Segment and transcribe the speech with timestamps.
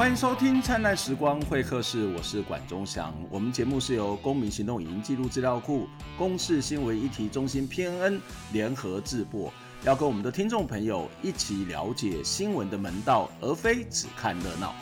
[0.00, 3.14] 欢迎收听《灿烂时光会客室》，我是管中祥。
[3.28, 5.86] 我们节目是由公民行动影音记录资料库、
[6.16, 8.18] 公视新闻议题中心 PNN
[8.50, 9.52] 联合制播，
[9.84, 14.74] 要跟我们的听众朋友一起了解新闻的门道，而非只看热闹。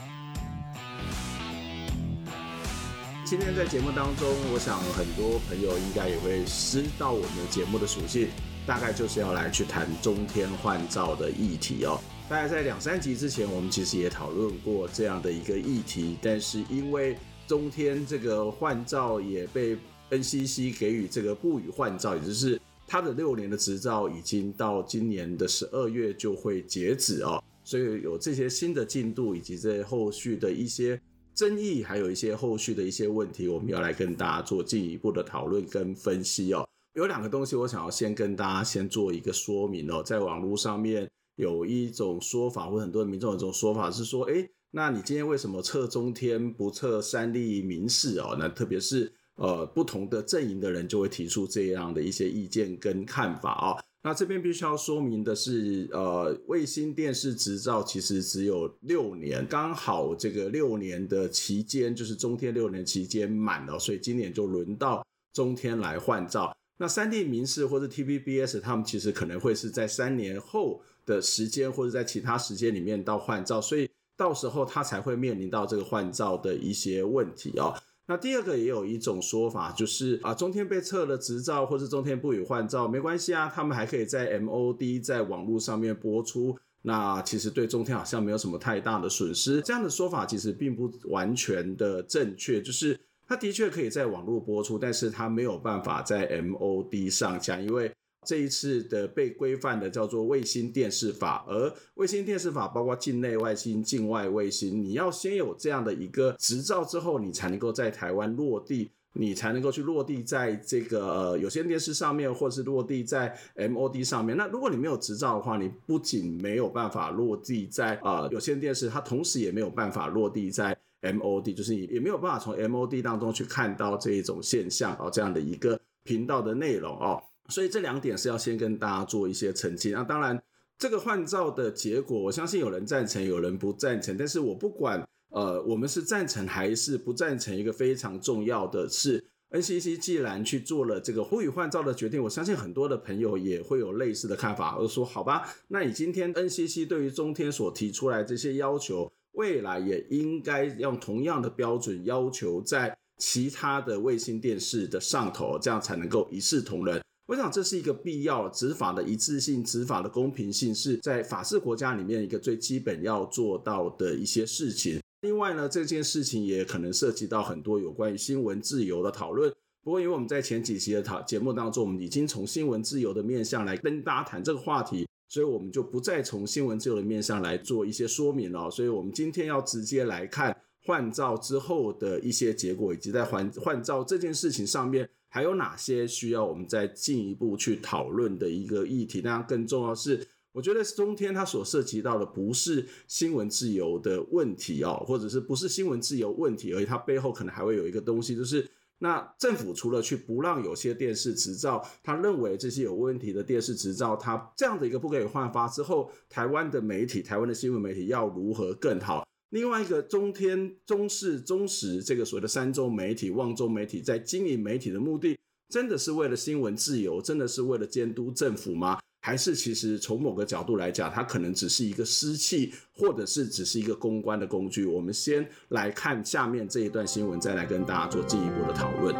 [3.25, 8.29] 今天在节目当中，我想很多朋友应该也会知道我们的节目的属性，
[8.65, 12.01] 大概就是要来去谈中天换照的议题哦。
[12.29, 19.75] 大概在两三集之前，我们其实也讨论过这样的一个议题，但是因为中天这个换照也被
[20.11, 31.01] NCC 给予这个不予换照，也就是他的六年的执照已经到今年的十二月就会截止哦，所以有这些新的进度以及这后续的一些
[31.35, 36.69] 争议，还有一些后续的一些问题，我们要来跟大家做进一步的讨论跟分析哦。
[36.93, 41.09] 有两个东西我想要先跟大家先做一个说明哦，在网络上面。
[41.39, 48.37] 有一种说法，或很多民众有一种说法是说，诶，那你今天为什么撤中天不撤三立民视哦？
[48.37, 53.79] 那特别是呃不同的阵营的人就会提出这样的一些意见跟看法啊、哦。
[54.03, 66.53] 那这边必须要说明的是，呃，卫星电视执照其实只有六年，刚好这个六年的期间就是中天六年期间满了，所以今年就轮到中天来换照。
[66.79, 77.75] 那三立民视或者 TVBS 他们其实可能会是在三年后的时间，或者在其他时间里面到换照，所以到时候他才会面临到这个换照的一些问题哦。
[78.07, 89.63] 那第二个也有一种说法，就是啊，中天被撤了执照，或是中天不予换照，没关系啊，他们还可以在 MOD 在网络上面播出，那其实对中天好像没有什么太大的损失。
[89.63, 97.91] 这样的说法其实并不完全的正确，就是他的确可以在网络播出，但是他没有办法在 MOD 上架，因为。
[98.27, 114.37] 这一次的被规范的叫做卫星电视法，而卫星电视法包括境内卫星、境外卫星，你要先有这样的一个执照之后，你才能够在台湾落地，你才能够去落地在这个呃有线电视上面，或是落地在 MOD 上面。
[114.37, 127.23] 那如果你没有执照的话，你不仅没有办法落地在啊、呃、有线电视，它同时也没有办法落地在 MOD，就是你也没有办法从 MOD 当中去看到这一种现象啊、哦，这样的一个频道的内容哦。
[127.49, 129.93] 所以这两点是要先跟大家做一些澄清。
[129.93, 130.43] 那当然，
[130.79, 134.17] 这个换照的结果，我相信有人赞成，有人不赞成。
[134.17, 157.03] 但是我不管，呃，我们是赞成还是不赞成，一个非常重要的是，NCC 既然去做了这个呼吁换照的决定，我相信很多的朋友也会有类似的看法，而说好吧，那你今天 NCC 对于中天所提出来这些要求，未来也应该用同样的标准要求在其他的卫星电视的上头，这样才能够一视同仁。
[157.29, 164.99] 我想这是一个必要执法的一致性、执法的公平性，是在法治国家里面一个最基本要做到的一些事情。
[165.21, 169.53] 另外呢，这件事情也可能涉及到很多有关于新闻自由的讨论。
[169.85, 178.71] 不过，因为我们在前几期的讨节目当中，我们已经从新闻自由的面向来跟大家谈这个话题，所以我们就不再从新闻自由的面向来做一些说明了。
[178.71, 180.57] 所以我们今天要直接来看
[180.89, 185.07] 换照之后的一些结果，以及在换换照这件事情上面。
[185.31, 189.21] 还有哪些需要我们再进一步去讨论的一个议题？
[189.23, 198.67] 那，更重要是，我觉得中天它所涉及到的不是新闻自由的问题哦，或者是不是新闻自由问题而已，它背后可能还会有一个东西，就是
[199.01, 209.28] 那政府除了去不让有些电视执照，他认为这些有问题的电视执照，它这样的一个不可以换发之后，台湾的媒体、台湾的新闻媒体要如何更好？
[209.51, 215.39] 另外一个中天、中视、中时这个所谓的三中媒体、旺中媒体，在经营媒体的目的，
[215.71, 218.99] 真的是为了新闻自由，真的是为了监督政府吗？
[219.23, 224.85] 还是其实从某个角度来讲，它可能只是一个私器，或者是只是一个公关的工具？
[224.85, 229.15] 我们先来看下面这一段新闻，再来跟大家做进一步的讨论。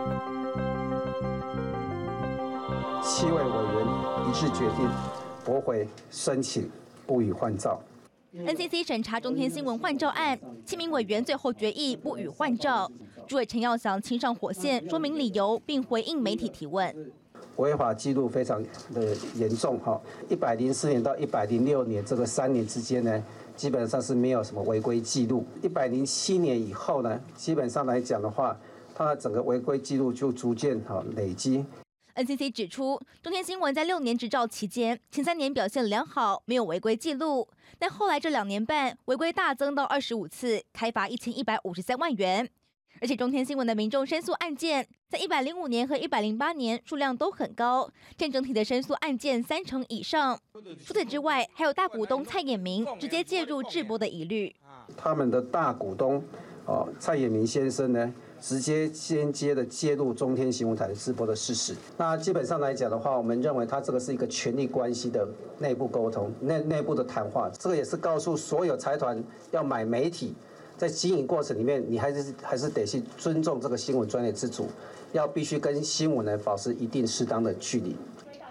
[3.03, 3.87] 七位委员
[4.29, 4.87] 一致决定
[5.43, 6.69] 驳回申请，
[7.07, 7.83] 不予换照。
[8.37, 12.91] NCC 审查中天新闻换照案，七名委员最后决议不予换照。
[13.27, 17.11] 主委陈耀祥亲上火线说明理由，并回应媒体提问。
[17.57, 19.99] 违法记录非常的严重哈，
[20.29, 23.25] 一百零四年到一百零六年这个三年之间呢，
[23.57, 25.47] 基本上是没有什么违规记录。
[25.63, 28.55] 一百零七年以后呢，基本上来讲的话，
[28.95, 31.65] 它的整个违规记录就逐渐哈累积。
[32.19, 37.47] NCC 指出，中天新闻在六年执照期间，前三年表现良好，没有违规记录，
[37.79, 42.51] 但后来这两年半违规大增到二十五次，开罚一千一百五十三万元。
[43.01, 50.37] 而且中天新闻的民众申诉案件，在一百零五年和一百零八年数量都很高，占整体的申诉案件三成以上。
[50.85, 54.53] 除此之外，还有大股东蔡衍明直接介入直播的疑虑。
[54.97, 56.21] 他们的大股东
[56.67, 61.75] 哦，蔡衍明先生呢，直接间接的介入中天新闻台的直播的事实。
[61.97, 65.27] 那基本上来讲的话，我们认为他这个是一个权力关系的
[65.59, 67.51] 内部沟通、内内部的谈话。
[67.59, 70.35] 这个也是告诉所有财团要买媒体。
[70.77, 74.69] 在经营过程里面，你还是还是得去尊重这个新闻专业自主，
[75.11, 77.97] 要必须跟新闻呢保持一定适当的距离。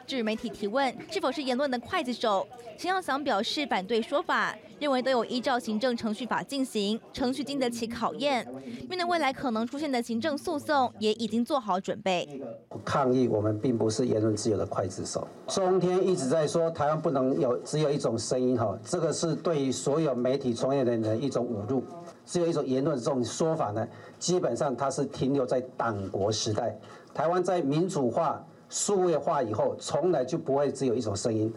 [0.05, 2.45] 至于媒体提问是否是言论的刽子手，
[2.77, 8.47] 陈耀祥表示反对说法，认为都有依照行政程序法进行，程序经得起考验。
[8.87, 12.41] 面对未来可能出现的行政诉讼，也已经做好准备。
[12.85, 15.27] 抗议我们并不是言论自由的刽子手。
[15.47, 21.83] 中天一直在说台湾不能有只有一种声音，哈，这个是对于所有媒体从业人的一种侮辱。
[22.25, 23.87] 只有一种言论，这种说法呢，
[24.19, 26.77] 基本上它是停留在党国时代。
[27.13, 31.51] 台湾在民主化、数位化以后，从来就不会只有一种声音。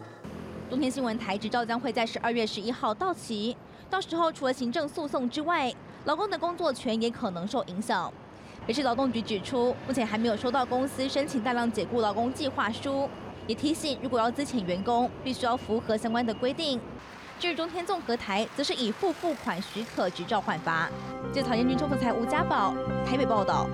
[0.71, 3.53] 中天新闻台执照将会在十二月十一号到期，
[3.89, 5.69] 到时候除了行政诉讼之外，
[6.05, 8.09] 劳工的工作权也可能受影响。
[8.65, 13.09] 北市劳动局指出，目前还没有收到公司申请大量解雇劳工计划书，
[13.47, 16.79] 也提醒如果要资遣员工，必须要符合相关的规定。
[17.37, 20.89] 至于中天综合台，则是以付付款许可执照换发。
[21.33, 22.73] 记者曹彦君、周福才、吴家宝
[23.05, 23.67] 台北报道。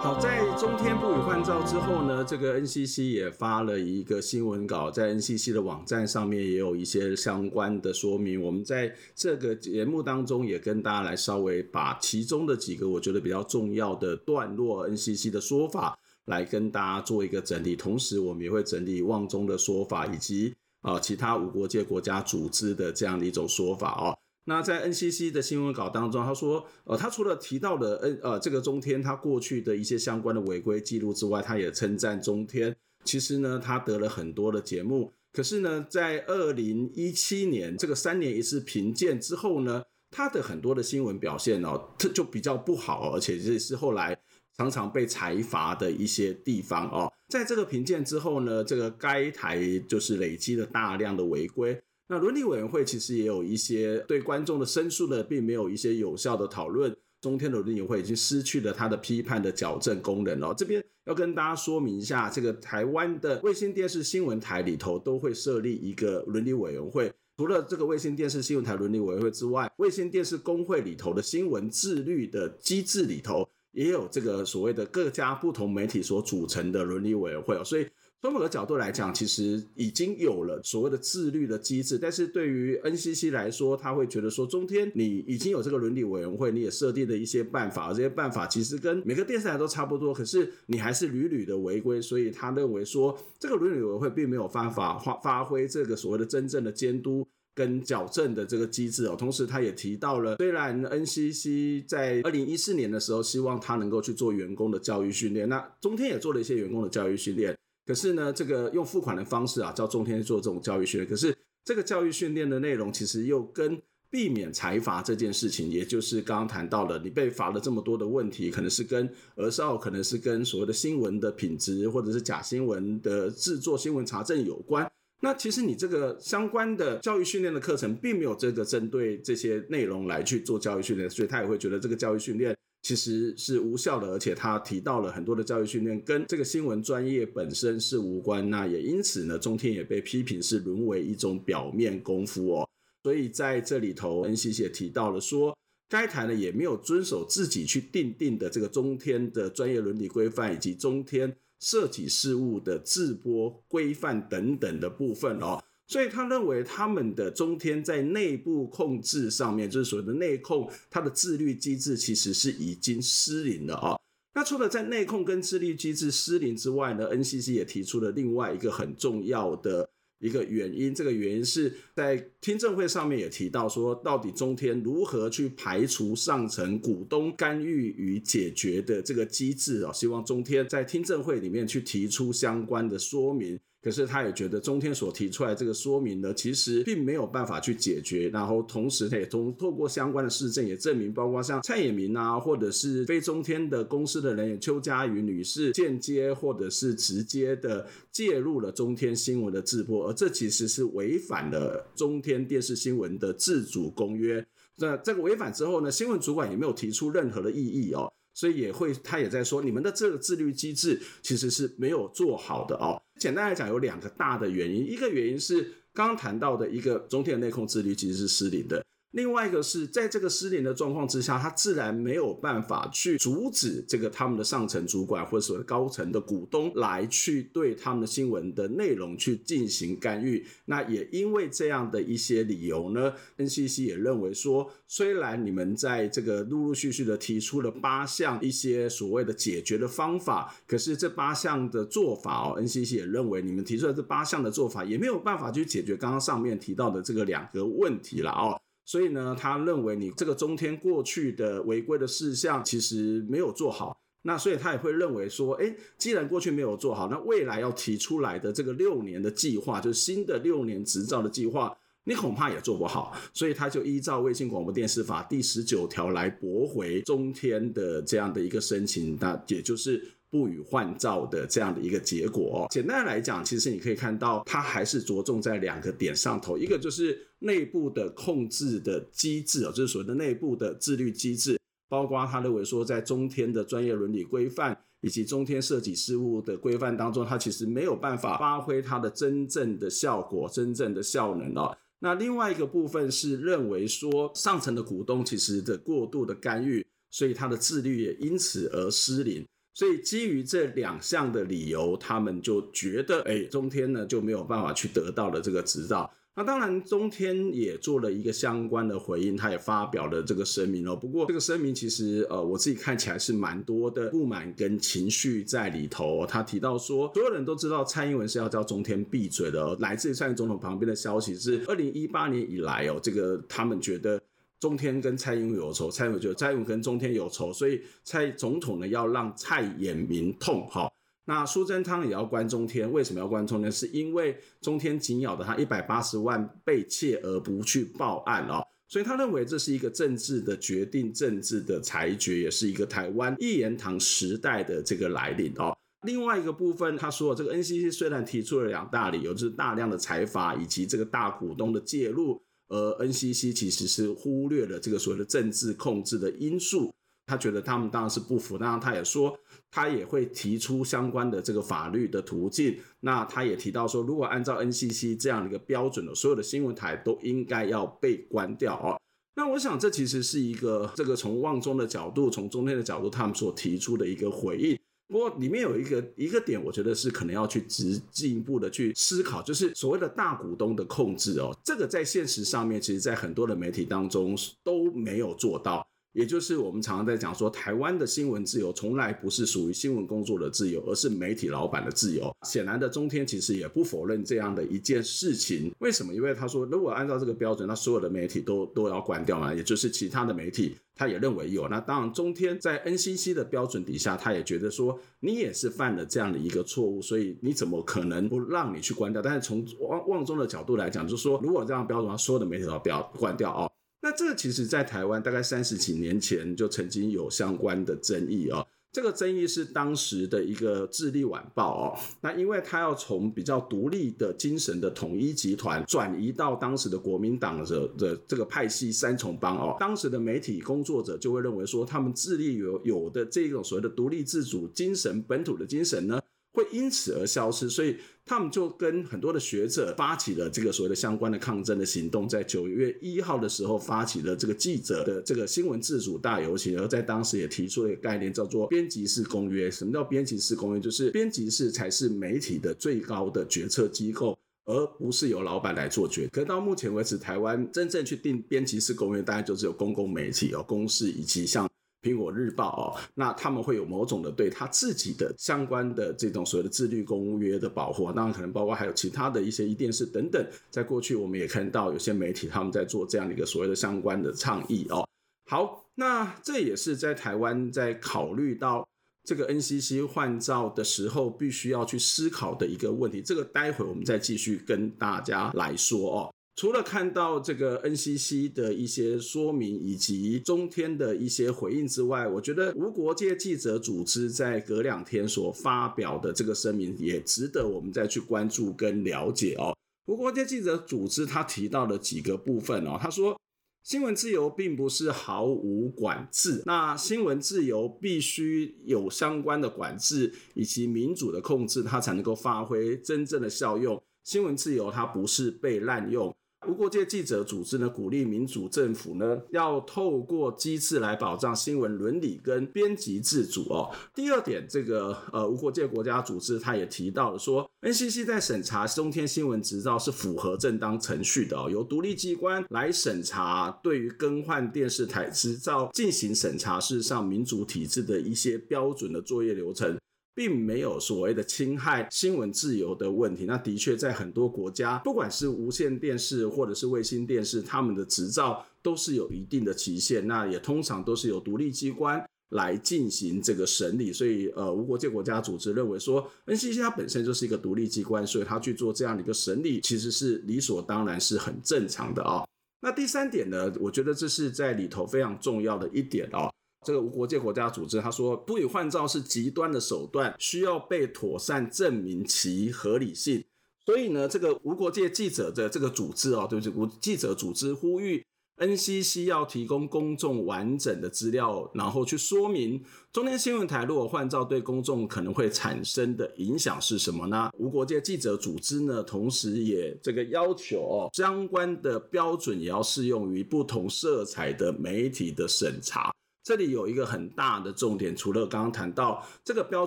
[0.00, 8.40] 好，在中天不予换照之后呢，这个 NCC 也发了一个新闻稿，在 NCC 的网站上面也有一些相关的说明。
[8.40, 17.74] 我们在这个节目当中也跟大家来稍微把其中的几个我觉得比较重要的段落，NCC 的说法来跟大家做一个整理。
[17.74, 20.54] 同时，我们也会整理旺中的说法以及。
[20.80, 24.16] 啊，其他无国界国家组织的这样的一种说法哦。
[24.48, 32.74] 那在 NCC 的新闻稿当中，他说，呃，他除了提到了 N 呃这个中天他过去的一些相关的违规记录之外，他也称赞中天。
[33.04, 44.18] 其实呢，他得了很多的节目，可是呢，在二零一七年这个三年一次评鉴之后呢，他的很多的新闻表现哦，他就比较不好，而且这是后来。
[44.56, 51.80] 常常被裁罚的一些地方哦，在这个评鉴之后呢，这个该台就是累积了大量的违规。
[52.10, 56.96] 那伦理委员会其实也有一些对观众的申诉呢，并没有一些有效的讨论。
[57.20, 60.54] 中天的伦理委员会已经失去了它的批判的矫正功能哦。
[60.56, 67.12] 这边要跟大家说明一下，这个台湾的卫星电视新闻台里头都会设立一个伦理委员会。
[67.36, 73.48] 除了这个卫星电视新闻台伦理委员会之外，卫星电视工会里头的新闻自律的机制里头。
[73.72, 77.86] 也有这个所谓的各家不同媒体所组成的伦理委员会哦，所以
[78.20, 81.96] 从某个角度来讲，其实已经有了所谓的自律的机制。
[81.96, 97.26] 但是对于 NCC 来说，他会觉得说，中天你已经有这个伦理委员会，你也设定了一些办法，而这些办法其实跟每个电视台都差不多，可是你还是屡屡的违规，所以他认为说，这个伦理委员会并没有办法发发挥这个所谓的真正的监督。
[97.54, 113.80] 跟矫正的这个机制哦，同时他也提到了，虽然 NCC 在二零一四年的时候希望他能够去做员工的教育训练，那中天也做了一些员工的教育训练，可是呢，这个用付款的方式啊，叫中天做这种教育训练，可是这个教育训练的内容其实又跟
[114.10, 124.86] 避免财罚这件事情，也就是刚刚谈到了，你被罚了这么多的问题，可能是跟儿少，可能是跟所谓的新闻的品质，或者是假新闻的制作、新闻查证有关。
[125.20, 142.68] 那其实你这个相关的教育训练的课程，并没有这个针对这些内容来去做教育训练，所以他也会觉得这个教育训练其实是无效的，而且他提到了很多的教育训练跟这个新闻专业本身是无关，那也因此呢，中天也被批评是沦为一种表面功夫哦。
[143.02, 145.56] 所以在这里头，NCC 也提到了说，
[145.88, 151.36] 该台呢也没有遵守自己去订定的这个中天的专业伦理规范以及中天。
[151.60, 163.98] 涉及事务的制播规范等等的部分哦，所以他认为他们的中天在内部控制上面，就是所谓的内控，它的自律机制其实是已经失灵了啊。
[164.34, 169.88] 那除了在内控跟自律机制失灵之外呢，NCC 也提出了另外一个很重要的。
[170.20, 179.92] 一个原因，这个原因是在听证会上面也提到说，到底中天如何去排除上层股东干预与解决的这个机制啊？
[179.92, 183.60] 希望中天在听证会里面去提出相关的说明。
[183.88, 188.28] 可是他也觉得中天所提出来这个说明呢，其实并没有办法去解决。
[188.28, 204.46] 然后同时他也通透过相关的事证也证明，包括像蔡衍明啊，或者是非中天的公司的人员邱家瑜女士，间接或者是直接的介入了中天新闻的直播，而这其实是违反了中天电视新闻的自主公约。
[204.76, 213.00] 那这个违反之后呢，新闻主管也没有提出任何的异议哦，所以也会他也在说，你们的这个自律机制其实是没有做好的哦。
[213.18, 218.84] 简单来讲，有两个大的原因，一个原因是刚刚谈到的一个中天的内控制律其实是失灵的。
[219.12, 230.46] 另外一个是在这个失联的状况之下，他自然没有办法去阻止这个他们的上层主管或者说高层的股东来去对他们的新闻的内容去进行干预。
[230.66, 248.60] 那也因为这样的一些理由呢，NCC 也认为说，虽然你们在这个陆陆续续的提出了八项一些所谓的解决的方法，可是这八项的做法哦，NCC 也认为你们提出的这八项的做法也没有办法去解决刚刚上面提到的这个两个问题了哦。
[248.88, 270.02] 所以呢，他认为你这个中天过去的违规的事项其实没有做好，那所以他也会认为说，诶，既然过去没有做好，那未来要提出来的这个六年的计划，就是新的六年执照的计划，你恐怕也做不好，所以他就依照卫星广播电视法第十九条来驳回中天的这样的一个申请，那也就是。
[270.30, 281.58] 不予换照的这样的一个结果哦，简单来讲，其实你可以看到，它还是着重在两个点上头，一个就是内部的控制的机制哦，就是所谓的内部的自律机制，
[281.88, 291.76] 包括他认为说，在中天的专业伦理规范以及中天设计事务的规范当中，它其实没有办法发挥它的真正的效果、真正的效能哦。
[292.00, 299.46] 那另外一个部分是认为说，上层的股东其实的过度的干预，所以他的自律也因此而失灵。
[299.78, 306.12] 所以基于这两项的理由，他们就觉得，哎，中天呢就没有办法去得到了这个执照。
[306.34, 310.96] 那当然，中天也做了一个相关的回应，他也发表了这个声明哦。
[310.96, 316.26] 不过这个声明其实，呃，我自己看起来是蛮多的不满跟情绪在里头。
[316.26, 319.76] 他提到说，所有人都知道蔡英文是要叫中天闭嘴的。
[319.76, 324.20] 来自于蔡英文总统旁边的消息是，二零一八年以来哦，这个他们觉得。
[324.60, 330.90] 中天跟蔡英文有仇，蔡英文就蔡英文跟中天有仇，所以蔡总统呢要让蔡衍明痛哈。
[331.24, 333.70] 那苏贞昌也要关中天，为什么要关中天？
[333.70, 345.76] 是因为中天紧咬的他一百八十万被窃而不去报案哦，所以他认为这是一个政治的决定，政治的裁决，也是一个台湾一言堂时代的这个来临哦。
[346.02, 352.40] 另外一个部分，他说这个 NCC 虽然提出了两大理由，就是大量的财阀以及这个大股东的介入。
[352.68, 356.92] 而 NCC 其实是忽略了这个所谓的政治控制的因素，
[357.26, 359.38] 他觉得他们当然是不服，当然他也说
[359.70, 362.78] 他也会提出相关的这个法律的途径。
[363.00, 369.00] 那他也提到说，如果按照 NCC 这样的一个标准的，所有的新闻台都应该要被关掉哦。
[369.36, 374.78] 那我想这其实是一个这个从旺中的角度，从中天的角度，他们所提出的一个回应。
[375.08, 385.86] 不过里面有一个一个点，我觉得是可能要去直进一步的去思考，就是所谓的大股东的控制哦，这个在现实上面，其实在很多的媒体当中都没有做到。
[386.18, 392.28] 也就是我们常常在讲说，台湾的新闻自由从来不是属于新闻工作的自由，而是媒体老板的自由。
[392.44, 395.72] 显然的，中天其实也不否认这样的一件事情。
[395.78, 396.12] 为什么？
[396.12, 401.68] 因为他说，如果按照这个标准，那所有的媒体都都要关掉嘛，也就是其他的媒体，他也认为有。
[401.68, 409.22] 那当然，中天在 NCC 的标准底下，他也觉得说，你也是犯了这样的一个错误，所以你怎么可能不让你去关掉？
[409.22, 413.70] 但是从望望中的角度来讲，就是说，如果这样标准，所有的媒体都要不要关掉哦。
[414.00, 418.66] 那这其实，在台湾大概三十几年前就曾经有相关的争议哦。
[418.90, 421.98] 这个争议是当时的一个《智利晚报》哦。
[422.22, 436.18] 那因为他要从比较独立的精神的统一集团转移到当时的国民党的的这个派系三重帮哦，当时的媒体工作者就会认为说，他们智利有有的这种所谓的独立自主精神、本土的精神呢，
[436.58, 437.96] 会因此而消失，所以
[438.26, 449.70] 他们就跟很多的学者发起了这个所谓的相关的抗争的行动，在九月一号的时候发起了这个记者的这个新闻自主大游行，而在当时也提出了一个概念，叫做编辑式公约。
[449.70, 450.80] 什么叫编辑式公约？
[450.80, 456.26] 就是编辑室才是媒体的最高的决策机构，而不是由老板来做决。
[456.32, 461.70] 可到目前为止，台湾真正去定编辑式公约，大概就只有公共媒体、有公视以及像。
[462.00, 470.46] 苹果日报哦，那他们会有某种的对他自己的相关的这种所谓的自律公约的保护，当然可能包括还有其他的一些壹电视等等。
[470.70, 475.06] 在过去，我们也看到有些媒体他们在做这样的一个所谓的相关的倡议哦。
[475.50, 478.86] 好，那这也是在台湾在考虑到
[479.24, 483.20] 这个 NCC 换照的时候，必须要去思考的一个问题。
[483.20, 486.34] 这个待会我们再继续跟大家来说哦。
[486.58, 499.72] 除了看到这个 NCC 的一些说明以及中天的一些回应之外，我觉得无国界记者组织在隔两天所发表的这个声明也值得我们再去关注跟了解哦。
[500.06, 503.40] 无国界记者组织他提到了几个部分哦，他说
[503.84, 514.02] 新闻自由并不是毫无管制，那新闻自由必须有相关的管制以及民主的控制，它才能够发挥真正的效用。
[514.24, 516.34] 新闻自由它不是被滥用。
[516.68, 523.90] 无国界记者组织呢，鼓励民主政府呢，要透过机制来保障新闻伦理跟编辑自主哦。
[524.14, 539.96] 第二点，这个呃无国界国家组织他也提到了说，NCC 在审查中天新闻执照是符合正当程序的哦，由独立机关来审查，对于更换电视台执照进行审查，事实上民主体制的一些标准的作业流程。
[540.38, 543.44] 并没有所谓的侵害新闻自由的问题。
[543.44, 550.24] 那的确，在很多国家，不管是无线电视或者是卫星电视，他们的执照都是有一定的期限。
[550.28, 554.12] 那也通常都是由独立机关来进行这个审理。
[554.12, 562.46] 所以，呃，无国界国家组织认为说，NCC 它本身就是一个独立机关，所以它去做这样的一个审理，其实是理所当然，是很正常的啊、
[562.80, 566.48] 那第三点呢，我觉得这是在里头非常重要的一点哦。
[566.84, 573.44] 这个无国界国家组织他说，不予换照是极端的手段，需要被妥善证明其合理性。
[573.84, 576.70] 所以呢，这个无国界记者的这个组织哦，对不起？
[576.70, 578.24] 无记者组织呼吁
[578.58, 582.82] NCC 要提供公众完整的资料，然后去说明
[583.12, 587.50] 中天新闻台如果换照对公众可能会产生的影响是什么呢？
[587.56, 596.12] 无国界记者组织呢，同时也这个要求哦，相关的标准也要适用于不同色彩的媒体的审查。
[596.48, 599.86] 这里有一个很大的重点，除了刚刚谈到这个标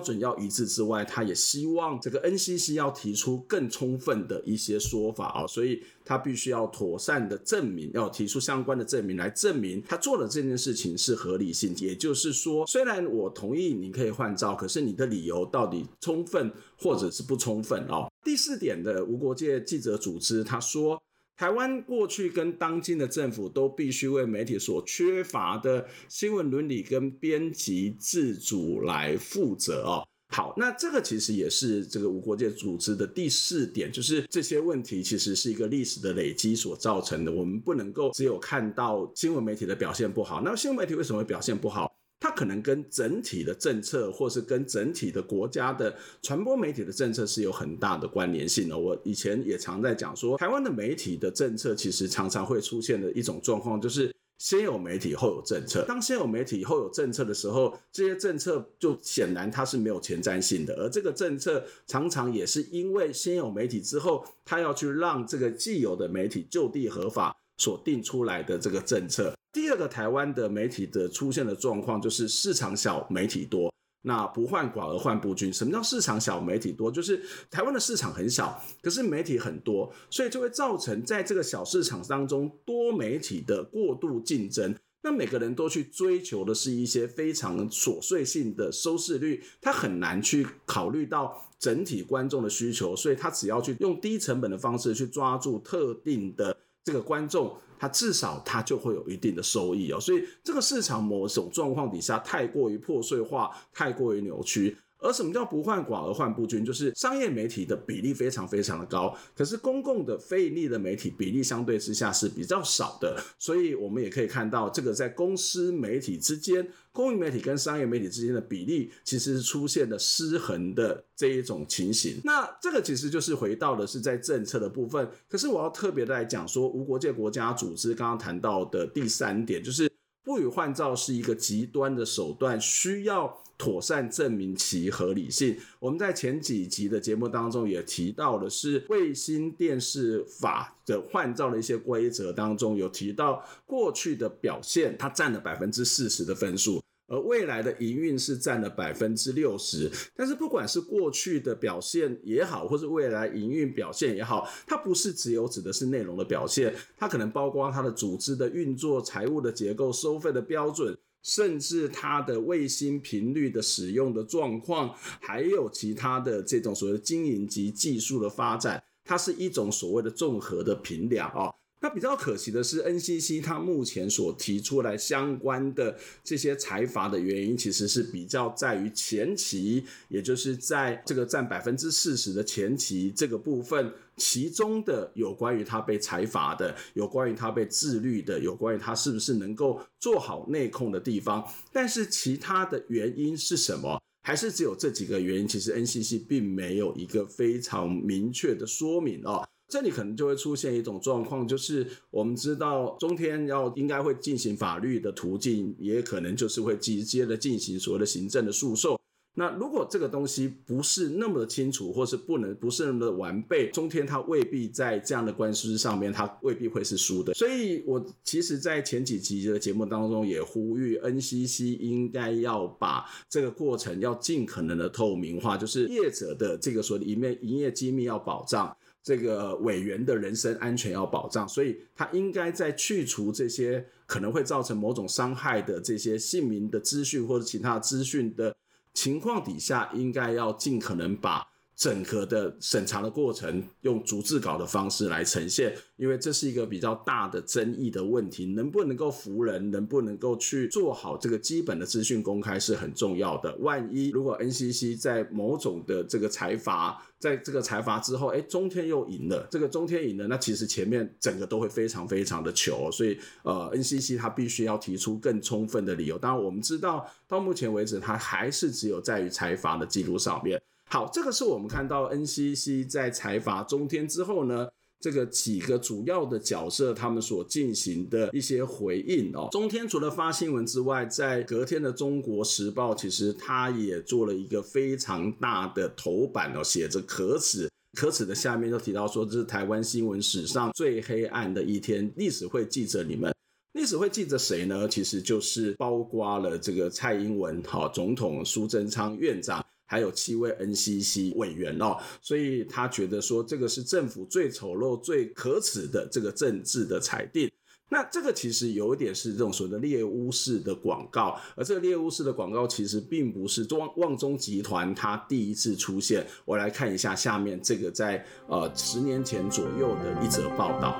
[0.00, 11.74] 准要一致之外，他也希望这个 NCC 要提出更充分的一些说法啊，所以他必须要妥善的证明，要提出相关的证明来证明他做的这件事情是合理性。
[11.78, 18.08] 也就是说，虽然我同意你可以换照，可是你的理由到底充分或者是不充分哦。
[18.22, 21.02] 第四点的无国界记者组织他说。
[21.42, 30.06] 台湾过去跟当今的政府都必须为媒体所缺乏的新闻伦理跟编辑自主来负责哦。
[30.28, 37.32] 好，那这个其实也是这个无国界组织的第四点，就是这些问题其实是一个历史的累积所造成的。
[37.32, 41.91] 我们不能够只有看到新闻媒体的表现不好，那新闻媒体为什么会表现不好？
[42.34, 48.76] 可能跟整体的政策，或是跟整体的国家的传播媒体的政策是有很大的关联性的。
[48.76, 55.84] 我以前也常在讲说，台湾的媒体的政策其实常常会出现的一种状况，就是先有媒体后有政策。
[55.86, 60.74] 当先有媒体后有政策的时候，这些政策就显然它是没有前瞻性的。
[60.74, 69.34] 而这个政策常常也是因为先有媒体之后，它要去让这个既有的媒体就地合法所定出来的这个政策。
[69.52, 75.52] 第二个台湾的媒体的出现的状况就是市场小，媒体多，那不患寡而患不均。
[75.52, 76.90] 什么叫市场小，媒体多？
[76.90, 84.74] 就是台湾的市场很小，可是媒体很多，所以就会造成在这个小市场当中多媒体的过度竞争。
[85.04, 97.56] 那每个人都去追求的是一些非常琐碎性的收视率，他很难去考虑到整体观众的需求，所以他只要去用低成本的方式去抓住特定的这个观众。
[97.78, 104.76] 他至少他就会有一定的收益哦，所以这个市场某种状况底下太过于破碎化，太过于扭曲。
[105.02, 106.64] 而什么叫不患寡而患不均？
[106.64, 113.20] 就是商业媒体的比例非常非常的高，可是公共的非盈利的媒体比例相对之下是比较少的。
[113.38, 122.20] 所以我们也可以看到，这个在公司媒体之间，公营媒体跟商业媒体之间的比例，其实是出现了失衡的这一种情形。
[122.24, 125.08] 那这个其实就是回到的是在政策的部分。
[125.28, 129.90] 可是我要特别的来讲说，无国界国家组织刚刚谈到的第三点，就是
[130.24, 133.42] 不予换照是一个极端的手段，需要。
[133.58, 135.56] 妥善证明其合理性。
[135.78, 146.82] 我们在前几集的节目当中也提到了是卫星电视法的换照的一些规则当中有提到，过去的表现它占了百分之四十的分数，
[147.12, 149.90] 而未来的营运是占了百分之六十。
[150.16, 160.96] 但是不管是过去的表现也好，或是未来营运表现也好，它不是只有指的是内容的表现，它可能包括它的组织的运作、财务的结构、收费的标准。
[161.24, 171.54] 甚至它的卫星频率的使用的状况，还有其他的这种所谓的经营及技术的发展，它是一种所谓的综合的评量啊。
[171.82, 194.00] 那比较可惜的是，NCC 它目前所提出来相关的这些裁罚的原因，其实是比较在于前期，也就是在这个占百分之四十的前期这个部分，其中的有关于它被裁罚的，有关于它被自律的，有关于它是不是能够做好内控的地方，但是其他的原因是什么？
[194.22, 195.48] 还是只有这几个原因？
[195.48, 199.44] 其实 NCC 并没有一个非常明确的说明哦。
[199.72, 209.00] 这里可能就会出现一种状况，就是我们知道中天要应该会进行法律的途径，也可能就是会直接的进行所谓的行政的诉讼。
[209.34, 217.32] 那如果这个东西不是那么的清楚，或是不能不是那么的完备，中天它未必在这样的官司上面，它未必会是输的。
[217.32, 238.54] 所以我其实，在前几集的节目当中也呼吁 NCC 应该要把这个过程要尽可能的透明化，就是业者的这个所谓的营业营业机密要保障，这个委员的人身安全要保障，所以他应该在去除这些可能会造成某种伤害的这些姓名的资讯或者其他资讯的。
[238.94, 253.56] 情况底下，应该要尽可能把整个的审查的过程用逐字稿的方式来呈现，因为这是一个比较大的争议的问题，能不能够服人，能不能够去做好这个基本的资讯公开是很重要的。
[253.56, 266.18] 万一如果 NCC 在某种的这个裁罚，在这个裁罚之后，哎，中天又赢了，这个中天赢了，那其实前面整个都会非常非常的糗，所以呃，NCC 它必须要提出更充分的理由。
[266.18, 270.60] 当然，我们知道到目前为止，它还是只有在于裁罚的记录上面。
[270.92, 274.68] 好，这个是我们看到 NCC 在裁罚中天之后呢，
[275.00, 279.48] 这个几个主要的角色他们所进行的一些回应哦。
[279.52, 292.12] 中天除了发新闻之外，在隔天的《中国时报》其实他也做了一个非常大的头版哦，写着“可耻”，可耻的下面就提到说，这是台湾新闻史上最黑暗的一天。
[292.16, 293.34] 历史会记着你们，
[293.72, 294.86] 历史会记着谁呢？
[294.86, 299.64] 其实就是包括了这个蔡英文、好总统、苏贞昌院长。
[299.92, 307.50] 还有七位 NCC 委员哦，所以他觉得说这个是政府最丑陋、最可耻的这个政治的裁定。
[307.90, 316.26] 那这个其实有一点是这种所谓的猎巫式的广告，而这个猎巫式的广告其实并不是旺旺中集团它第一次出现。
[316.46, 320.96] 我来看一下下面这个在呃十年前左右的一则报道。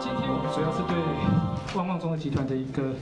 [0.00, 2.94] 今天我们主要是对旺旺中集团的一个。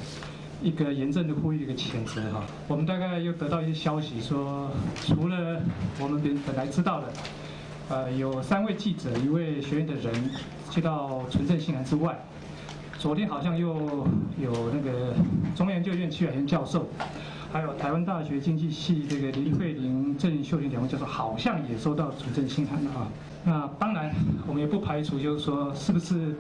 [0.61, 2.43] 一个严正的呼吁，一个谴责哈。
[2.67, 4.69] 我们大概又得到一些消息说，
[5.05, 5.61] 除了
[6.01, 7.07] 我们本本来知道的，
[7.89, 10.13] 呃，有三位记者、一位学院的人
[10.69, 12.19] 接到存证信函之外，
[12.99, 13.69] 昨天好像又
[14.41, 15.15] 有那个
[15.55, 16.89] 中央研究院戚海教授，
[17.53, 23.09] 还有台湾大学经济系这个林慧玲、郑秀玲两位教授，好像也收到存证信函了啊。
[23.45, 24.13] 那当然，
[24.49, 26.35] 我们也不排除就是说，是不是？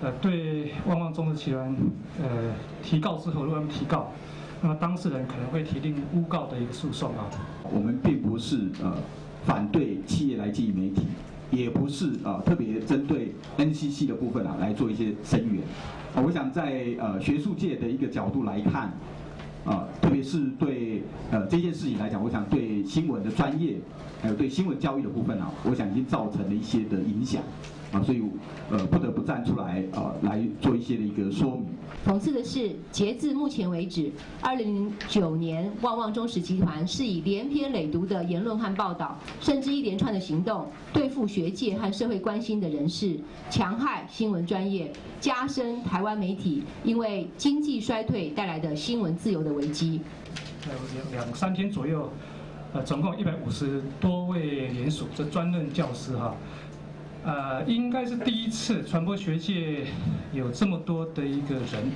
[0.00, 1.74] 呃，对旺旺中的集团，
[2.22, 4.12] 呃，提告之后，如果他们提告，
[4.62, 7.26] 那么当事人可能会提定诬告的一个诉讼啊。
[7.72, 8.94] 我们并不是呃
[9.44, 11.02] 反对企业来经营媒体，
[11.50, 15.62] 也不是啊、呃、特别针对 NCC 的部分啊来做一些声援。
[16.24, 18.82] 我想在呃学术界的一个角度来看，
[19.64, 23.74] 啊、呃，特别是对呃这件事情来讲，我想对新闻的专业，
[24.22, 27.42] 还有对新闻教育的部分啊，我想已经造成了一些的影响。
[27.92, 28.22] 啊，所以
[28.70, 31.66] 呃不得不站出来啊，来做一些的一个说明。
[32.06, 34.10] 讽刺的是，截至目前为止，
[34.42, 43.18] 二零零九年旺旺中时集团是以连篇累牍的言论和报道，甚至一连串的行动，对付学界和社会关心的人士，
[43.50, 50.00] 强害新闻专业，加深台湾媒体因为经济衰退带来的新闻自由的危机。
[50.66, 52.10] 呃，两两三天左右，
[52.74, 56.34] 呃，总共一百五十多位联署这专任教师哈。
[57.24, 59.86] 呃，应该是第一次传播学界
[60.32, 61.90] 有这么多的一个人。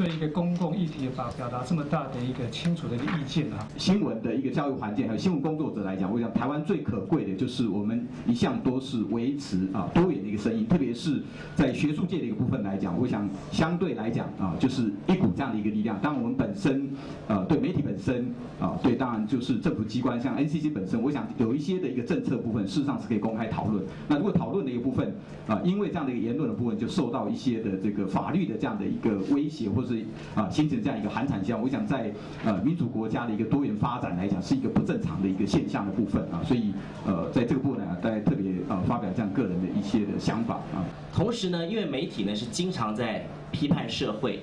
[0.00, 11.22] 对一个公共议题表表达这么大的一个清楚的一个意见啊，新闻的一个教育环境，还有新闻工作者来讲，我想台湾最可贵的就是我们一向都是维持啊多元的一个声音，特别是
[11.54, 16.00] 在学术界的一个部分来讲，我想相对来讲啊，就是一股这样的一个力量。
[16.00, 16.88] 当然我们本身
[17.28, 23.84] 呃对媒体本身啊，对当然就是政府机关像 NCC 本身，我想有一些的一个政策部分，事实上是可以公开讨论。
[24.08, 25.14] 那如果讨论的一个部分
[25.46, 29.89] 啊，因为这样的一个言论的部分，就受到一些的这个法律的这样的一个威胁或者。
[29.90, 30.04] 是
[30.36, 32.12] 啊，形成这样一个寒蝉效应，我想在
[32.44, 36.72] 呃民主国家的一个多元发展来讲，是一个不正常的一个现象的部分啊，所以
[37.04, 40.84] 呃在这个部分呢，大家特别呃发表这样个人的一些的想法啊。
[41.12, 44.40] 同时呢，因为媒体呢是经常在批判社会、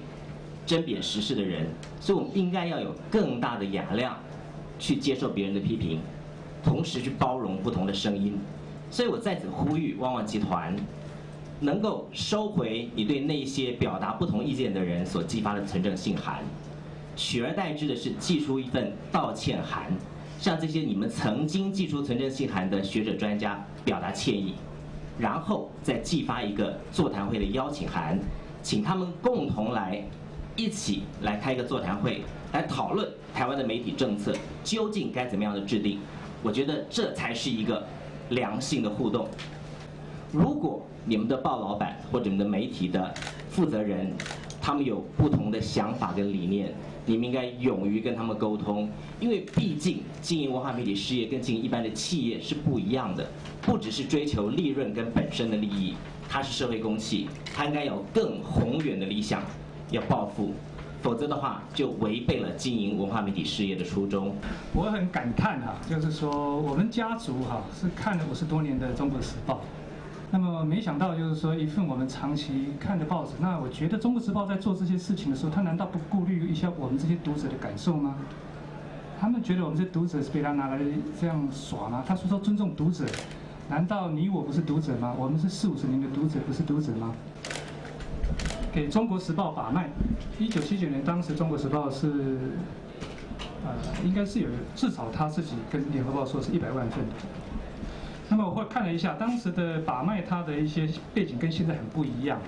[0.65, 1.65] 针砭时事的人，
[2.01, 4.17] 所以我们应该要有更大的雅量
[4.77, 5.99] 去接受别人的批评，
[6.61, 8.37] 同时去包容不同的声音。
[8.91, 10.75] 所以我在此呼吁旺旺集团。
[11.59, 16.43] 能够收回你对那些表达不同意见的人所寄发的存证信函，
[17.15, 19.91] 取而代之的是寄出一份道歉函，
[20.39, 24.53] 向这些你们曾经寄出存证信函的学者专家表达歉意，
[25.17, 28.19] 然后再寄发一个座谈会的邀请函，
[28.61, 30.03] 请他们共同来
[30.55, 32.21] 一起来开一个座谈会，
[32.53, 34.31] 来讨论台湾的媒体政策
[34.63, 35.99] 究竟该怎么样的制定。
[36.43, 37.83] 我觉得这才是一个
[38.29, 39.27] 良性的互动。
[40.31, 43.13] 如果你们的报老板或者你们的媒体的
[43.49, 44.11] 负责人，
[44.61, 46.73] 他们有不同的想法跟理念，
[47.05, 48.89] 你们应该勇于跟他们沟通，
[49.21, 53.25] 因为毕竟经营文化媒体事业跟经营一般的企业是不一样的，
[53.61, 55.95] 不只是追求利润跟本身的利益，
[56.27, 59.41] 它是社会公器，它应该有更宏远的理想
[59.91, 60.51] 要抱负，
[61.01, 64.35] 否则的话就违背了经营文化媒体事业的初衷。
[64.73, 69.55] 我很感叹哈，就是说我们家族哈是看了五十多年的《中国时报》。
[70.29, 78.15] 那么没想到，就是说一份我们长期看的报纸，那我觉得《中国时报》在做这些事情的时候，他难道不顾虑一下我们这些读者的感受吗？
[79.19, 80.79] 他们觉得我们这些读者是被他拿来
[81.19, 82.03] 这样耍吗？
[82.05, 83.05] 他说说尊重读者，
[83.69, 85.15] 难道你我不是读者吗？
[85.17, 87.13] 我们是四五十年的读者，不是读者吗？
[88.73, 89.89] 给《中国时报》把脉，
[90.37, 92.37] 一九七九年，当时《中国时报》是，
[93.65, 93.73] 呃，
[94.05, 97.05] 应该是有至少他自己跟《联合报》说是一百万份。
[98.29, 102.39] 那么我会看了一下当时的把脉，它的一些背景跟现在很不一样。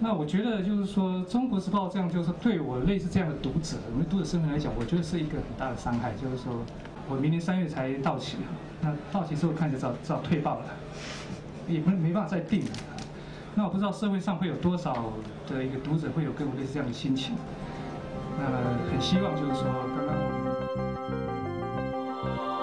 [0.00, 6.12] 那我觉得就是说，《中国时报》这样就是对我类似这样的读者，我们读者身份来讲，我觉得是一个很大的伤害。
[6.14, 6.52] 就是说
[7.08, 8.38] 我明年三月才到期，
[8.80, 10.66] 那到期之后看就知道知道退报了，
[11.68, 12.70] 也没没办法再订了。
[13.54, 15.12] 那我不知道社会上会有多少
[15.48, 17.36] 的一个读者会有跟我类似这样的心情。
[18.40, 19.64] 那很希望就是说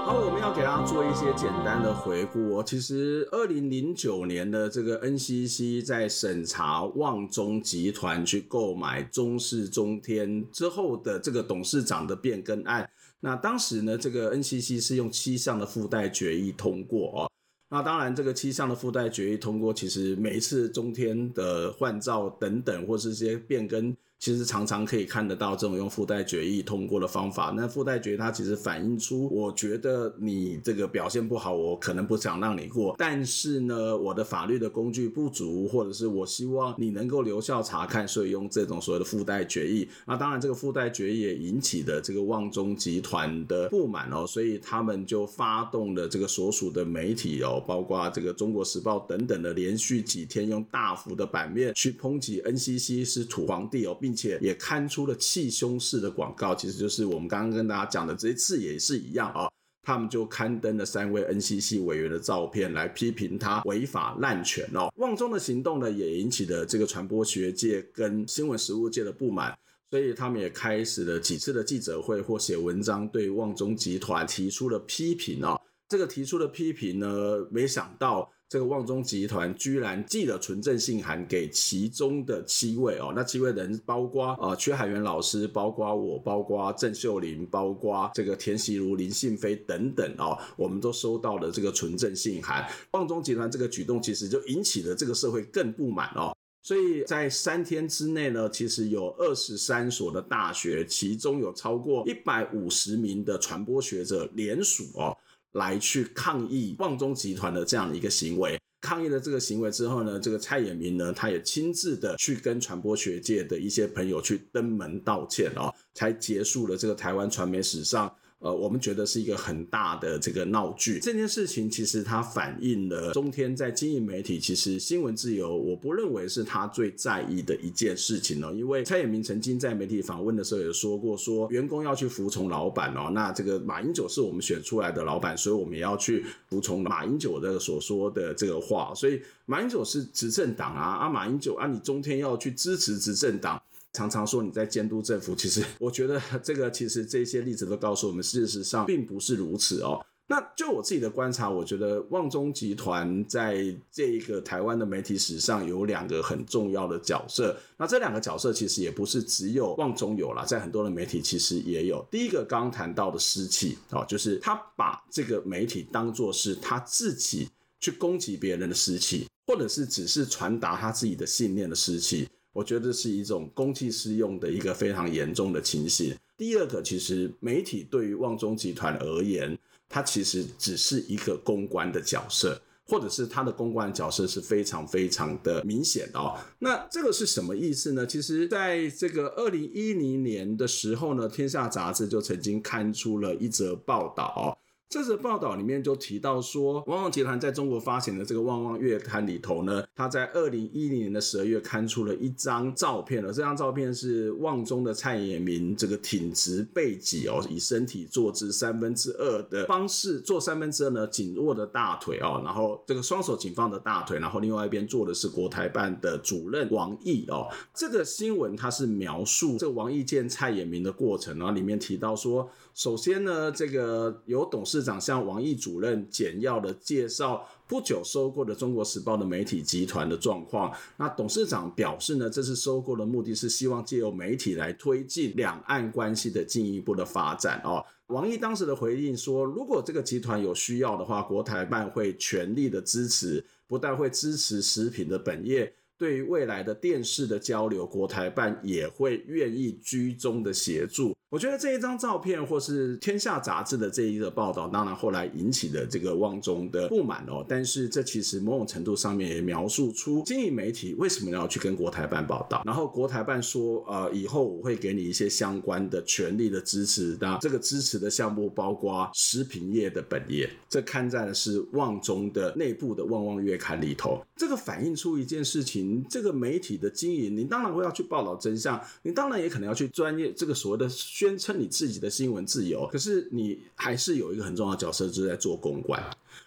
[0.10, 2.63] 好，我们要给大家做一些简单的回顾哦。
[2.65, 17.32] 其实，二零零九年的这个 NCC 在审查旺中集团去购买中视中天之后的这个董事长的变更案，那当时呢，这个 NCC 是用七项的附带决议通过哦。
[17.69, 23.95] 那当然，这个七项的附带决议通过，其实每一次中天的换照等等，或是这些变更。
[24.19, 27.53] 其实常常可以看得到这种用附带决议通过的方法。
[27.55, 32.95] 那附带决议它其实反映出，我觉得你这个表现不好，我可能不想让你过。
[32.97, 39.88] 但是呢，我的法律的工具不足，或者是我希望你能够留校察看，所以用这种所谓的附带决议。
[40.05, 53.95] 那当然，这个附带决议也引起了这个旺中集团的不满哦，所以他们就发动了这个所属的媒体哦，包括这个中国时报等等的，连续几天用大幅的版面去抨击 NCC 是土皇帝哦。
[53.99, 59.48] 并并且也刊出了气胸式的广告，其实就是我们刚刚跟大家讲的这一次也是一样啊、
[59.84, 64.91] 他们就刊登了三位 NCC 委员的照片来批评他违法滥权哦。
[64.95, 69.56] 旺中的行动呢，也引起了这个传播学界跟新闻实务界的不满，
[69.91, 75.62] 所以他们也开始了几次的记者会或写文章，对旺中集团提出了批评哦。
[75.88, 78.32] 这个提出的批评呢，没想到。
[78.49, 92.67] 这个旺中集团居然寄了纯正信函给其中的七位哦，那七位人包括呃曲海源老师，包括我，包括郑秀玲，包括这个田习如、林信飞等等哦，我们都收到了这个纯正信函。
[92.93, 105.15] 旺中集团这个举动其实就引起了这个社会更不满哦，所以在三天之内呢，其实有二十三所的大学，其中有超过一百五十名的传播学者联署哦。
[105.53, 118.13] 来去抗议旺中集团的这样的一个行为，抗议了这个行为之后呢，这个蔡衍明呢，他也亲自的去跟传播学界的一些朋友去登门道歉哦，才结束了这个台湾传媒史上。
[118.39, 120.97] 呃，我们觉得是一个很大的这个闹剧。
[120.99, 128.54] 这件事情其实它反映了中天在经营媒体，其实新闻自由，我不认为是他最在意的一件事情哦。
[128.56, 133.12] 因为蔡衍明曾经在媒体访问的时候也说过，说员工要去服从老板哦。
[133.13, 138.93] 那这个马英九是我们选出来的老板，所以我们也要去服从马英九的所说的这个话。
[138.95, 143.62] 所以马英九是执政党啊，啊马英九啊，你中天要去支持执政党。
[143.93, 149.99] 常常说你在监督政府，其实 我觉得这个其实这些例子都告诉我们，事实上并不是如此哦。
[150.32, 157.58] 那就我自己的观察，我觉得旺中集团在这个台湾的媒体史上有两个很重要的角色。
[157.75, 162.06] 那这两个角色其实也不是只有旺中有啦，在很多的媒体其实也有。
[162.12, 167.49] 第一个刚刚谈到的施企哦，就是他把这个媒体当作是他自己
[167.80, 172.30] 去攻击别人的施企，或者是只是传达他自己的信念的施企。
[172.60, 176.13] 我觉得是一种公器私用的一个非常严重的情形。
[176.36, 186.38] 第二个，其实媒体对于旺中集团而言，它其实只是一个公关的角色，或者是它的公关角色是非常非常的明显哦。
[186.60, 188.06] 那这个是什么意思呢？
[188.06, 194.60] 其实，在这个二零一零年的时候呢，《天下杂志》就曾经刊出了一则报道。
[194.89, 203.32] 这则报道里面就提到说，旺旺集团在中国发行的这个《旺旺月刊》里头呢，他在二零一零年的十二月刊出了一张照片了。
[203.32, 217.47] 这张照片是旺中的蔡衍明这个挺直背脊哦，以身体坐姿三分之二的方式坐三分之二呢，紧握的大腿哦，然后这个双手紧放的大腿，然后另外一边坐的是国台办的主任王毅哦。
[217.75, 224.79] 这个新闻它是描述这个王毅见蔡衍明的过程，然后里面提到说，首先呢，这个有董事。
[224.80, 230.74] 市长向王毅主任简要的介绍不久收购的《中国时报》的媒体集团的状况。
[230.96, 237.84] 那董事长表示呢，这次收购的目的是希望借由媒体来推进两岸关系的进一步的发展哦。
[238.08, 245.74] 王毅当时的回应说，如果这个集团有需要的话，国台办会全力的支持，不但会支持食品的本业。
[245.98, 251.13] 对于未来的电视的交流，国台办也会愿意居中的协助。
[251.30, 257.46] 我觉得这一张照片，或是《天下》杂志的这一个报道，当然后来引起了这个旺中的不满哦。
[257.48, 262.63] 但是这其实某种程度上面也描述出经营媒体为什么要去跟国台办报道。
[262.65, 267.15] 然后国台办说，呃，以后我会给你一些相关的权力的支持。
[267.22, 270.50] 那这个支持的项目包括食品业的本业。
[270.68, 274.20] 这刊在的是旺中的内部的《旺旺月刊》里头。
[274.36, 276.04] 这个反映出一件事情。
[276.10, 282.88] 这个媒体的经营，你当然会要去报道真相，你当然也可能要去专业这个所谓的宣称你自己的新闻自由。
[282.89, 286.01] 可是你还是有一个很重要的角色，就是在做公关。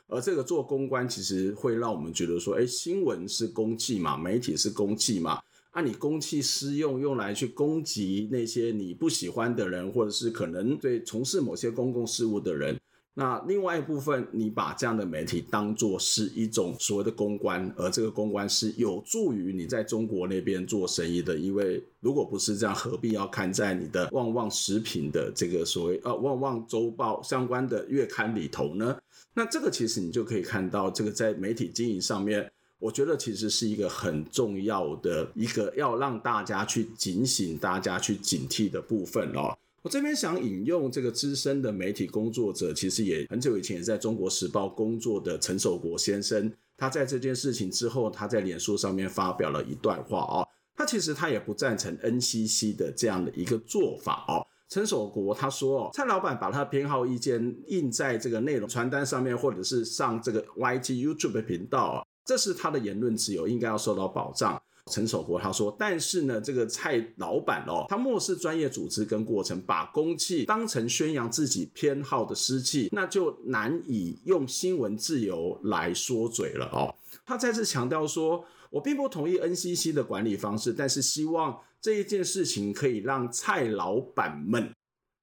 [0.09, 5.39] 而这个做公关，其实会让我们觉得说，哎，新闻是公器嘛，媒体是公器嘛，
[5.73, 12.81] 啊，你公器私用，用来去攻击那些你不喜欢的人，或者是可能对从事某些公共事务的人。
[13.15, 21.37] 那另外一部分，你把这样的媒体当作是一种所谓的公关，而这个公关是有助于你在中国那边做生意的。
[21.37, 28.97] 因为如果不是这样，何必要刊在你的旺旺食品的这个所谓呃旺旺周报相关的月刊里头呢？
[29.35, 39.55] 那这个其实你就可以看到，这个在媒体经营上面，我觉得其实是一个很重要的一个要让大家去警醒、大家去警惕的部分哦。
[39.83, 54.47] 我这边想引用这个资深的媒体工作者，其实也很久以前也在中国时报工作的陈守国先生，他在这件事情之后，他在脸书上面发表了一段话哦，他其实他也不赞成 NCC 的这样的一个做法哦。
[54.69, 64.63] 陈守国他说哦，蔡老板把他偏好意见印在这个内容传单上面，或者是上这个 YT YouTube 频道，这是他的言论自由，应该要受到保障。
[64.91, 76.93] 陈守国他说：“但是呢，这个蔡老板哦，他漠视专业组织跟过程，把公器当成宣扬自己偏好的私器，那就难以用新闻自由来说嘴了哦。”
[77.25, 84.69] 他再次强调说：“我并不同意 NCC 的管理方式，但是希望这一件事情可以让蔡老板们，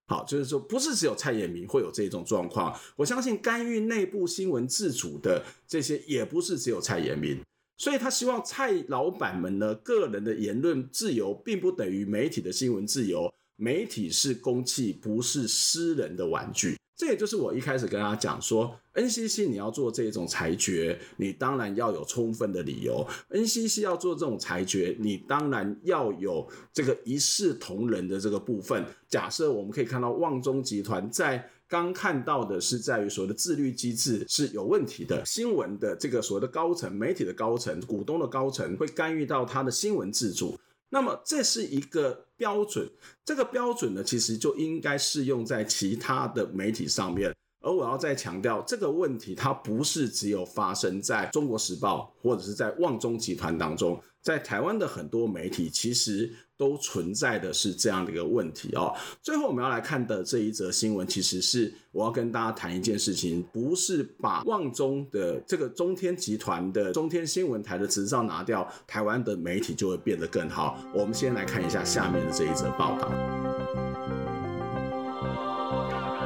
[0.07, 2.73] 好，就是说不是只有蔡衍明会有这种状况。
[2.95, 7.41] 我相信干预内部新闻自主的这些，也不是只有蔡衍明。”
[7.79, 16.77] 所以他希望蔡老板们呢，个人的言论自由并不等于媒体的新闻自由，媒体是公器，不是私人的玩具。
[16.97, 28.83] 这也就是我一开始跟他讲说，NCC 你要做这种裁决，你当然要有充分的理由；NCC 要做这种裁决，你当然要有这个一视同仁的这个部分。
[29.07, 31.49] 假设我们可以看到旺中集团在。
[31.69, 42.89] 刚看到的是在于所谓的自律机制是有问题的，新闻的这个所谓的高层、媒体的高层、股东的高层会干预到他的新闻自主，那么这是一个标准，
[43.23, 47.33] 这个标准呢，其实就应该适用在其他的媒体上面。
[47.61, 56.31] 而我要再强调，这个问题它不是只有发生在中国时报或者是在旺中集团当中，在台湾的很多媒体其实。
[56.59, 58.93] 都存在的是这样的一个问题哦。
[59.23, 70.77] 最后我们要来看的这一则新闻，其实是我要跟大家谈一件事情，不是把旺中的这个中天集团的中天新闻台的执照拿掉，台湾的媒体就会变得更好。
[70.93, 73.88] 我们先来看一下下面的这一则报道。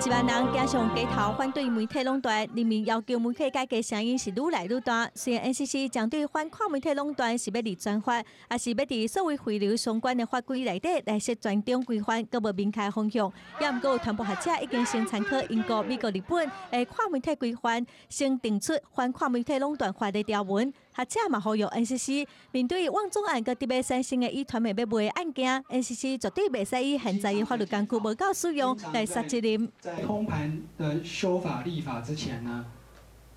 [0.06, 5.10] 一万人加上街头反对媒体垄断，人民要求媒体改革声音是愈来愈大。
[5.16, 8.18] 虽然 NCC 将对反跨媒体垄断是要立专法，
[8.52, 13.32] 也是要伫所谓汇流相关的法规内底来设专中规范，阁无明确方向。
[13.62, 20.74] 也毋过，传播学者已经先参考英国、美国、日本的跨媒体规范，先定出反跨媒体垄断法的条文。
[20.96, 29.68] 学者嘛呼吁 NCC 面对旺中案个特别三星的以传媒要卖案件，NCC 绝对袂使以现在的法律工具无够使用来杀责任。
[29.80, 32.66] 在通盘的修法立法之前呢，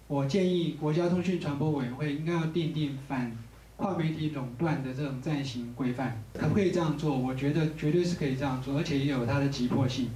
[0.07, 3.36] 我建议国家通讯传播委员会应该要订定反
[3.76, 7.16] 跨媒体垄断的这种暂行规范，可不可以这样做？
[7.16, 10.11] 我觉得绝对是可以这样做，而且也有它的急迫性。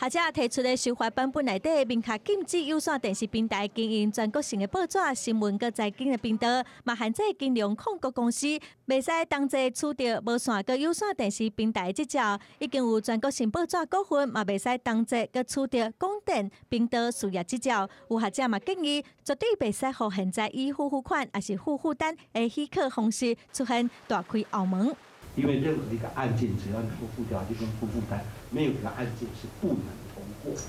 [0.00, 6.48] 学者提出的修法版本内底，明确禁止有线电视平台经营全国性的报纸、新闻和财经的频道，
[6.84, 8.46] 嘛限制金融控股公司
[8.86, 17.86] 未使同齐取得无线个有线电视平台执照，已经有全国性报纸股份嘛未使同齐个取得广电频道事业执照。
[18.08, 24.96] 有学者嘛建议，绝对未使和现在以付付款还是付负担的许可方式出现大开后门。
[25.36, 28.20] 因为任何一个案件，只要你不附条件跟不负担，
[28.50, 29.78] 没有一个案件是不能
[30.14, 30.60] 通过的。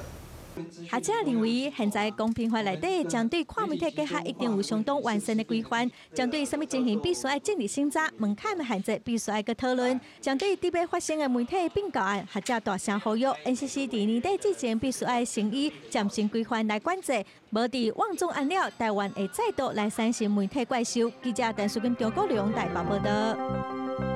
[0.85, 21.09] 学者认为，现在公平法内底将对跨媒体结合一定有相当完善的规范，将对什么情形必须要建立审查门槛的限制必须要个讨论，将对特别发生的媒体并购案，学者大声呼吁，NCC 在年底之前必须要审议渐新规范来管制，无伫旺中案了，台湾会再度来产生媒体怪兽。
[21.23, 24.10] 记者邓淑君、张国良台北报道。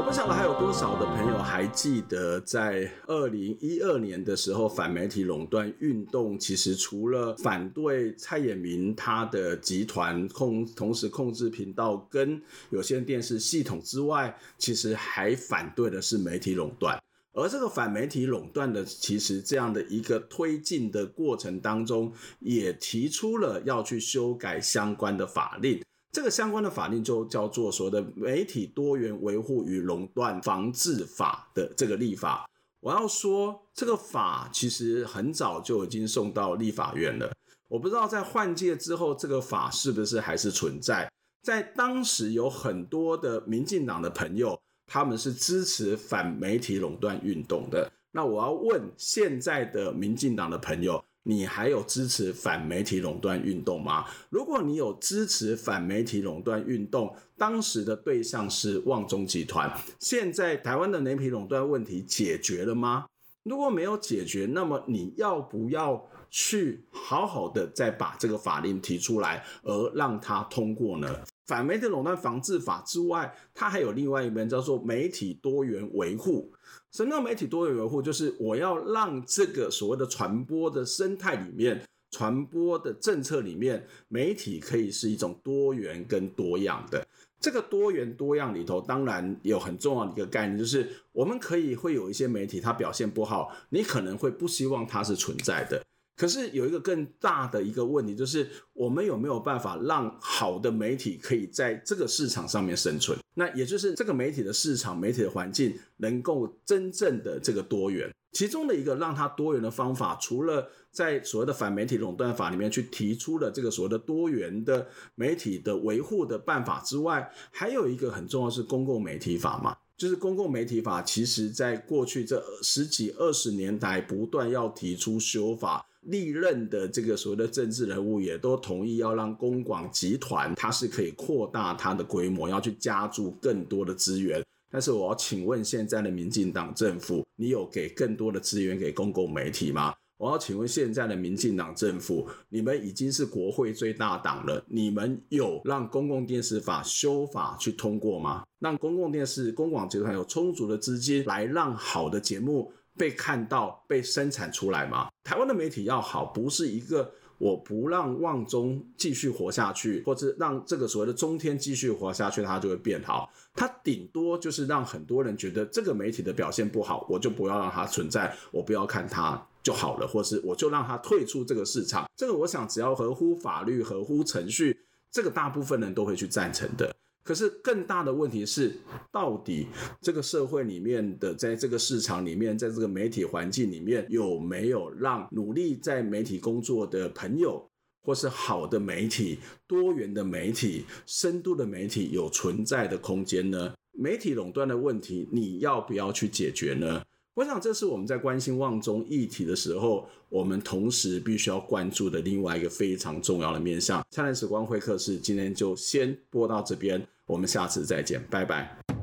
[0.00, 12.40] 我不晓得还有多少的朋友还记得，在二零一二年的时候，反媒体垄断运动其实除了反对蔡衍明他的集团控同时控制频道跟
[12.70, 16.98] 有线电视系统之外，其实还反对的是媒体垄断。
[17.34, 25.78] 而这个反媒体垄断的，其实这样的一个推进的过程当中，也提出了要去修改相关的法令。
[26.12, 32.48] 这个相关的法令就叫做所谓的《媒体多元维护与垄断防治法》的这个立法。
[32.80, 37.30] 我要说，这个法其实很早就已经送到立法院了。
[37.68, 41.08] 我不知道在换届之后，这个法是不是还是存在？
[41.42, 47.88] 在当时有很多的民进党的朋友，他们是支持反媒体垄断运动的。
[48.10, 51.04] 那我要问现在的民进党的朋友。
[51.24, 54.06] 你还有支持反媒体垄断运动吗？
[54.30, 63.06] 如果你有支持反媒体垄断运动，当时的对象是旺中集团，现在台湾的媒体垄断问题解决了吗？
[63.42, 71.08] 如果没有解决，那么你要不要去好好的再把这个法令提出来，而让它通过呢？
[71.50, 76.52] 反媒体垄断防治法之外，它还有另外一边叫做媒体多元维护。
[76.92, 78.00] 什么叫媒体多元维护？
[78.00, 81.82] 就是我要让这个所谓的传播的生态里面、
[82.12, 87.04] 传播的政策里面，媒体可以是一种多元跟多样的。
[87.40, 95.82] 这个多元多样里头，当然有很重要的一个概念，就是我们可以会有一些媒体它表现不好，你可能会不希望它是存在的。
[96.20, 103.18] 可是有一个更大的一个问题，就是我们有没有办法让好的媒体可以在这个市场上面生存？
[103.32, 108.14] 那也就是这个媒体的市场、媒体的环境能够真正的这个多元。
[108.32, 119.74] 其中的一个让它多元的方法，除了在所谓的反媒体垄断法里面去提出了这个所谓的多元的媒体的维护的办法之外，还有一个很重要是公共媒体法嘛。
[119.96, 125.86] 就是公共媒体法，其实在过去这十几二十年来不断要提出修法。
[126.02, 134.42] 历任的这个所谓的政治人物也都同意要让公广集团，它是可以扩大它的规模，要去加注更多的资源。
[134.70, 139.92] 但是我要请问现在的民进党政府，你有给更多的资源给公共媒体吗？
[140.16, 148.44] 我要请问现在的民进党政府，你们已经是国会最大党了，你们有让公共电视法修法去通过吗？
[148.58, 152.70] 让公共电视、公广集团有充足的资金来让好的节目。
[152.96, 155.08] 被看到、被生产出来吗？
[155.24, 163.32] 台湾的媒体要好，不是一个我不让旺中继续活下去，或者让这个所谓的中天继续活下去，它就会变好。
[163.54, 172.08] 它顶多就是让很多人觉得这个媒体的表现不好，我就不要让它存在，我不要看它就好了，或是我就让它退出这个市场。
[172.16, 174.78] 这个我想只要合乎法律、合乎程序，
[175.10, 176.94] 这个大部分人都会去赞成的。
[177.22, 178.74] 可是更大的问题是，
[179.12, 179.66] 到底
[180.00, 187.70] 这个社会里面的，在这个市场里面，在这个媒体环境里面，有没有让努力在媒体工作的朋友，
[188.02, 193.74] 或是好的媒体、多元的媒体、深度的媒体有存在的空间呢？
[193.92, 197.02] 媒体垄断的问题，你要不要去解决呢？
[197.40, 204.04] 我想，这是我们在关心旺中议题的时候，我们同时必须要关注的另外一个非常重要的面向。
[204.10, 208.99] 灿烂时光会客室今天就先播到这边，我们下次再见，拜拜。